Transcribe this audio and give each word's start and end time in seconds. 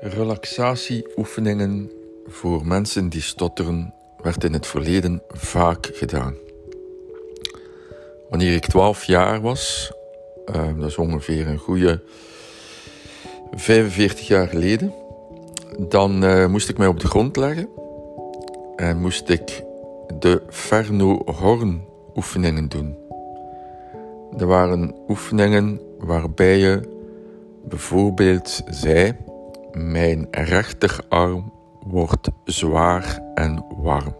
Relaxatieoefeningen 0.00 1.90
voor 2.26 2.66
mensen 2.66 3.08
die 3.08 3.20
stotteren 3.20 3.94
werd 4.22 4.44
in 4.44 4.52
het 4.52 4.66
verleden 4.66 5.22
vaak 5.28 5.90
gedaan. 5.92 6.34
Wanneer 8.28 8.54
ik 8.54 8.66
12 8.66 9.04
jaar 9.04 9.40
was, 9.40 9.92
uh, 10.54 10.78
dat 10.78 10.88
is 10.88 10.96
ongeveer 10.96 11.48
een 11.48 11.58
goede 11.58 12.02
45 13.50 14.26
jaar 14.26 14.48
geleden, 14.48 14.94
dan 15.88 16.24
uh, 16.24 16.46
moest 16.46 16.68
ik 16.68 16.78
mij 16.78 16.86
op 16.86 17.00
de 17.00 17.08
grond 17.08 17.36
leggen 17.36 17.68
en 18.76 19.00
moest 19.00 19.28
ik 19.28 19.64
de 20.18 20.42
Ferno 20.48 21.22
Horn 21.24 21.84
oefeningen 22.16 22.68
doen. 22.68 22.96
Er 24.38 24.46
waren 24.46 24.94
oefeningen 25.08 25.80
waarbij 25.98 26.58
je 26.58 26.80
bijvoorbeeld 27.64 28.62
zei 28.70 29.16
mijn 29.72 30.26
rechterarm 30.30 31.52
wordt 31.86 32.28
zwaar 32.44 33.20
en 33.34 33.64
warm. 33.76 34.16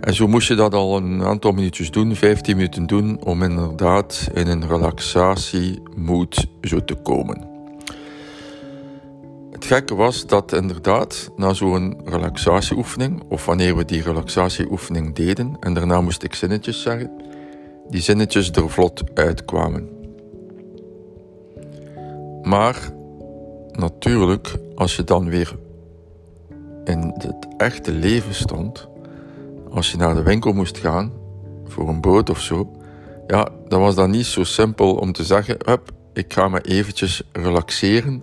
En 0.00 0.14
zo 0.14 0.26
moest 0.26 0.48
je 0.48 0.54
dat 0.54 0.74
al 0.74 0.96
een 0.96 1.22
aantal 1.22 1.52
minuutjes 1.52 1.90
doen, 1.90 2.14
15 2.14 2.56
minuten 2.56 2.86
doen, 2.86 3.24
om 3.24 3.42
inderdaad 3.42 4.28
in 4.34 4.46
een 4.46 4.68
relaxatiemoed 4.68 6.46
zo 6.62 6.84
te 6.84 6.94
komen. 6.94 7.52
Het 9.50 9.64
gekke 9.64 9.94
was 9.94 10.26
dat 10.26 10.52
inderdaad 10.52 11.30
na 11.36 11.52
zo'n 11.52 12.00
relaxatieoefening, 12.04 13.22
of 13.28 13.46
wanneer 13.46 13.76
we 13.76 13.84
die 13.84 14.02
relaxatieoefening 14.02 15.14
deden, 15.14 15.56
en 15.60 15.74
daarna 15.74 16.00
moest 16.00 16.22
ik 16.22 16.34
zinnetjes 16.34 16.82
zeggen, 16.82 17.10
die 17.88 18.00
zinnetjes 18.00 18.50
er 18.50 18.70
vlot 18.70 19.02
uitkwamen. 19.14 19.88
Maar 22.42 22.92
natuurlijk, 23.78 24.56
als 24.74 24.96
je 24.96 25.04
dan 25.04 25.28
weer 25.28 25.56
in 26.84 27.14
het 27.18 27.46
echte 27.56 27.92
leven 27.92 28.34
stond, 28.34 28.88
als 29.70 29.90
je 29.90 29.96
naar 29.96 30.14
de 30.14 30.22
winkel 30.22 30.52
moest 30.52 30.78
gaan 30.78 31.12
voor 31.64 31.88
een 31.88 32.00
brood 32.00 32.30
of 32.30 32.40
zo, 32.40 32.70
ja, 33.26 33.48
dan 33.68 33.80
was 33.80 33.94
dat 33.94 34.08
niet 34.08 34.26
zo 34.26 34.44
simpel 34.44 34.94
om 34.94 35.12
te 35.12 35.24
zeggen: 35.24 35.56
hup, 35.64 35.92
ik 36.12 36.32
ga 36.32 36.48
me 36.48 36.60
eventjes 36.60 37.22
relaxeren 37.32 38.22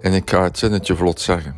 en 0.00 0.12
ik 0.12 0.30
ga 0.30 0.42
het 0.42 0.58
zinnetje 0.58 0.96
vlot 0.96 1.20
zeggen. 1.20 1.54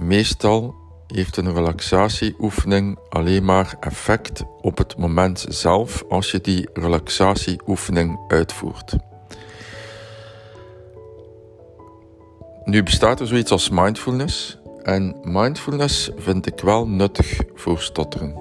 Meestal 0.00 0.74
heeft 1.06 1.36
een 1.36 1.54
relaxatieoefening 1.54 2.98
alleen 3.08 3.44
maar 3.44 3.76
effect 3.80 4.44
op 4.60 4.78
het 4.78 4.96
moment 4.96 5.46
zelf 5.48 6.04
als 6.08 6.30
je 6.30 6.40
die 6.40 6.68
relaxatieoefening 6.72 8.18
uitvoert. 8.28 8.96
Nu 12.68 12.82
bestaat 12.82 13.20
er 13.20 13.26
zoiets 13.26 13.50
als 13.50 13.68
mindfulness. 13.68 14.58
En 14.82 15.16
mindfulness 15.22 16.10
vind 16.16 16.46
ik 16.46 16.60
wel 16.60 16.88
nuttig 16.88 17.40
voor 17.54 17.78
stotteren. 17.80 18.34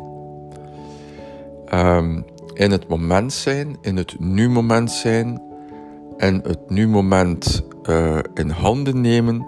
Um, 1.73 2.25
in 2.53 2.71
het 2.71 2.87
moment 2.87 3.33
zijn, 3.33 3.77
in 3.81 3.97
het 3.97 4.19
nu-moment 4.19 4.91
zijn 4.91 5.41
en 6.17 6.41
het 6.43 6.69
nu-moment 6.69 7.63
uh, 7.89 8.19
in 8.33 8.49
handen 8.49 9.01
nemen, 9.01 9.45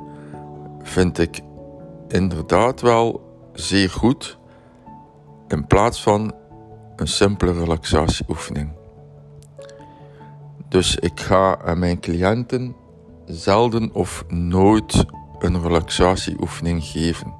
vind 0.83 1.17
ik 1.17 1.39
inderdaad 2.07 2.81
wel 2.81 3.21
zeer 3.53 3.89
goed. 3.89 4.37
In 5.47 5.67
plaats 5.67 6.03
van 6.03 6.33
een 6.95 7.07
simpele 7.07 7.53
relaxatieoefening. 7.53 8.69
Dus 10.69 10.95
ik 10.95 11.19
ga 11.19 11.61
aan 11.61 11.79
mijn 11.79 11.99
cliënten 11.99 12.75
zelden 13.29 13.93
of 13.93 14.25
nooit 14.27 15.05
een 15.39 15.61
relaxatieoefening 15.61 16.83
geven. 16.83 17.33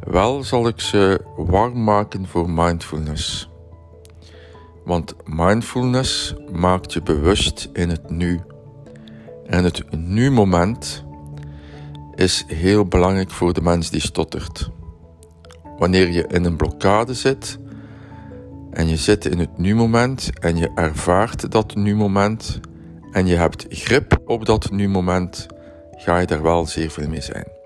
Wel 0.00 0.44
zal 0.44 0.68
ik 0.68 0.80
ze 0.80 1.24
warm 1.36 1.84
maken 1.84 2.26
voor 2.26 2.50
mindfulness. 2.50 3.48
Want 4.84 5.14
mindfulness 5.24 6.34
maakt 6.52 6.92
je 6.92 7.02
bewust 7.02 7.68
in 7.72 7.88
het 7.88 8.10
nu. 8.10 8.40
En 9.46 9.64
het 9.64 9.96
nu-moment 9.96 11.04
is 12.14 12.44
heel 12.46 12.84
belangrijk 12.84 13.30
voor 13.30 13.52
de 13.52 13.62
mens 13.62 13.90
die 13.90 14.00
stottert. 14.00 14.70
Wanneer 15.78 16.10
je 16.10 16.26
in 16.26 16.44
een 16.44 16.56
blokkade 16.56 17.14
zit 17.14 17.58
en 18.70 18.88
je 18.88 18.96
zit 18.96 19.24
in 19.24 19.38
het 19.38 19.58
nu-moment 19.58 20.30
en 20.40 20.56
je 20.56 20.70
ervaart 20.74 21.50
dat 21.50 21.74
nu-moment, 21.74 22.60
en 23.18 23.26
je 23.26 23.36
hebt 23.36 23.66
grip 23.68 24.20
op 24.24 24.44
dat 24.44 24.70
nu 24.70 24.88
moment, 24.88 25.46
ga 25.90 26.18
je 26.18 26.26
daar 26.26 26.42
wel 26.42 26.66
zeer 26.66 26.90
veel 26.90 27.08
mee 27.08 27.20
zijn. 27.20 27.57